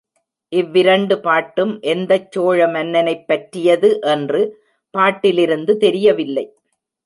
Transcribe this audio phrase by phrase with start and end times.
[0.51, 4.41] இவ்விரண்டு பாட்டும் எந்தச் சோழ மன்னனைப் பற்றியது என்று
[4.93, 6.45] பாட்டிலிருந்து தெரியவில்லை.